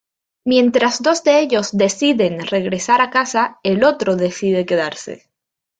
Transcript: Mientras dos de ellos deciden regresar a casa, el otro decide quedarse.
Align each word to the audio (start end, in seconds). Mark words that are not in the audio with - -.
Mientras 0.45 1.03
dos 1.03 1.23
de 1.23 1.41
ellos 1.41 1.73
deciden 1.77 2.43
regresar 2.47 3.01
a 3.01 3.11
casa, 3.11 3.59
el 3.61 3.83
otro 3.83 4.15
decide 4.15 4.65
quedarse. 4.65 5.29